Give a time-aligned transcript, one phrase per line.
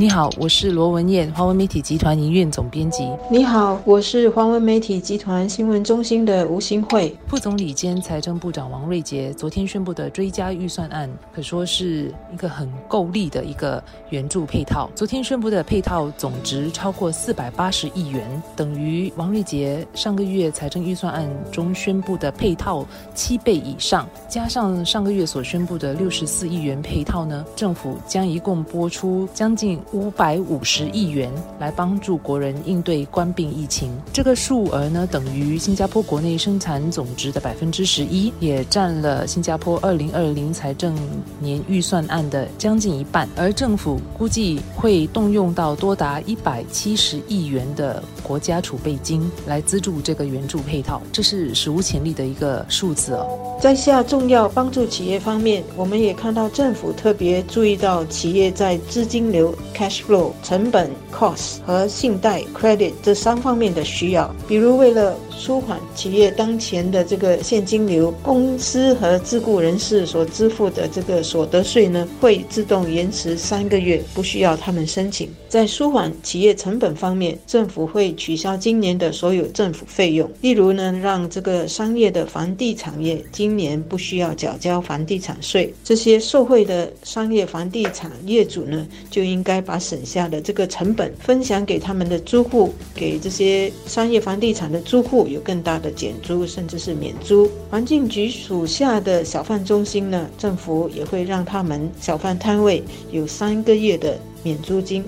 [0.00, 3.10] 你好，我是罗文燕，华文媒体集团营运总编辑。
[3.28, 7.12] 你好，我是华文媒体集团新闻中心的吴新慧。
[7.26, 14.88] 副总理兼财政部长王瑞杰昨天宣布的追加预算案，可说是一个很够力的一个援助配套。
[14.94, 22.86] 昨天宣布的配套总值超过四百八十亿元，等于王瑞杰上个月财政预算案中宣布的配套
[23.16, 24.08] 七倍以上。
[24.28, 29.76] 加上上个月所宣布的六十四亿元配套呢，政府将一共拨出将近。
[29.92, 40.94] 五百五十亿元来帮助国人应对冠病疫情，这个数额呢等于新加坡国内生产总值的百分之十一，也占了新加坡二零二零财政
[41.38, 43.28] 年预算案的将近一半。
[43.36, 53.26] 而政府估计会动用到多达一百七十亿元的国家储备金来资助这个援助配套，这是史无前例的一个数字哦。
[53.60, 59.54] 在下重要帮助企业方面，我们也看到政府特别注意到企业在资金流。
[59.78, 75.30] Cash flow 成本 cost 和信贷 credit 这三方面的需要，比如为了舒缓企业当前的这个现金流，公司和自雇人士所支付的这个所得税呢，会自动延迟三个月，不需要他们申请。
[75.48, 85.72] 在舒缓企业成本方面，政府会取消今年的所有政府费用，例如呢，让这个商业的房地产业今年不需要缴交房地产税。
[85.84, 95.26] 这些受惠的商业房地产业主呢，就应该把省下的这个成本分享给他们的租户，给这些商业房地产的租户。
[95.26, 97.50] 有更大的减租，甚至是免租。
[97.68, 105.04] 环境局属下的小贩中心呢，政府也会让他们小贩摊位有三个月的免租金。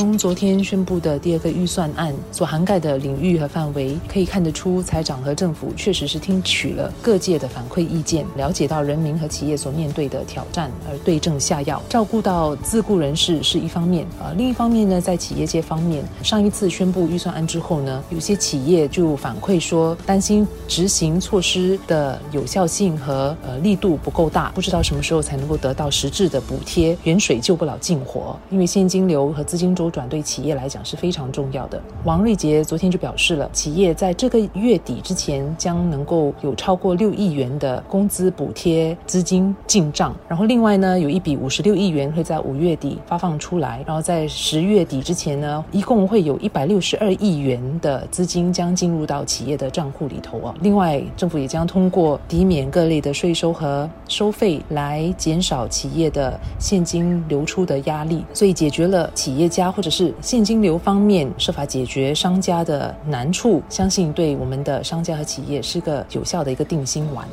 [0.00, 14.32] 从昨天宣布的第二个预算案所涵盖的领域和范围，可以看得出，财长和政府确实是听取了各界的反馈意见，了解到人民和企业所面对的挑战，而对症下药，照顾到自雇人士是一方面啊。
[14.38, 29.89] 另一方面呢，在企业界方面，上一次宣布预算案之后呢，有些企业就反馈说，担心执行措施的有效性和呃力度不够大，不知道什么时候才能够得到实质的补贴，远水救不了近火，因为现金流和资金周。
[29.90, 31.82] 转对企业来讲是非常重要的。
[32.04, 50.54] 王瑞杰昨天就表示了，企业在这个月底之前将能够有超过六亿元的工资补贴资金进账，然后另外呢，有一笔五十六亿元会在五月底发放出来，然后在十月底之前呢，一共会有一百六十二亿元的资金将进入到企业的账户里头啊。
[50.60, 59.70] 另外，政府也将通过抵免各类的税收和收费来减少企业的现金流出的压力，所以解决了企业家。
[59.80, 67.26] 或者是现金流方面设法解决商家的难处，相信对我们的商家和企业是个有效的一个定心丸。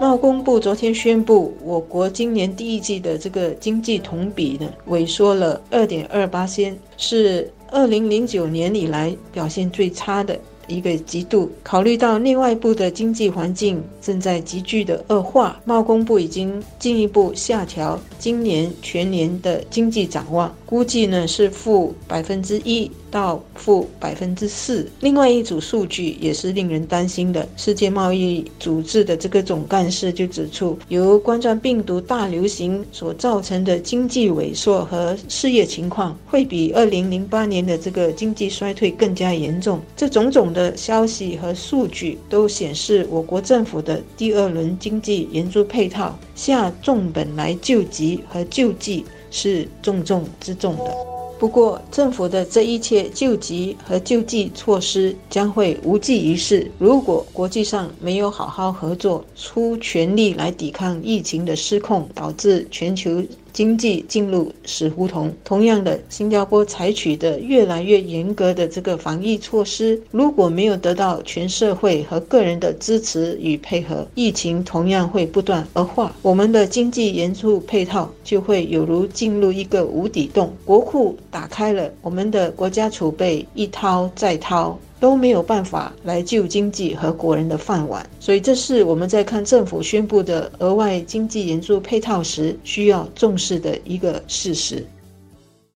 [0.00, 10.38] 贸工部昨天宣布，我国今年第一季的这个经济同比呢萎缩了二点二八仙，是二零零九年以来表现最差的。
[10.68, 22.90] 一个季度，考虑到内外部的经济环境正在急剧的恶化，贸工部已经进一步下调今年全年的经济展望，估计呢是负百分之一。
[23.10, 24.86] 到负百分之四。
[25.00, 27.48] 另外一组数据也是令人担心的。
[27.56, 39.80] 世界贸易组织的这个总干事就指出，由冠状病毒大流行所造成的经济萎缩和失业情况，会比二零零八年的这个经济衰退更加严重。
[39.96, 50.92] 这种种的的消息和数据都显示，我国政府的第二轮经济援助配套下重本来救急和救济是重中之重的。
[51.38, 56.68] 不过，政府的这一切救急和救济措施将会无济于事。
[56.76, 63.22] 如果国际上没有好好合作，出全力来抵抗疫情的失控，导致全球。
[63.52, 65.32] 经济进入死胡同。
[65.44, 76.14] 同样的，新加坡采取的越来越严格的这个防疫措施，如果没有得到全社会和个人的支持与配合，疫情同样会不断恶化。
[76.22, 84.78] 我们的经济援助配套就会有如进入一个无底洞，国库打开了，我们的国家储备一掏再掏。
[85.00, 94.84] 都没有办法来救经济和国人的饭碗，所以这是我们在看政府宣布的额外经济援助配套时需要重视的一个事实。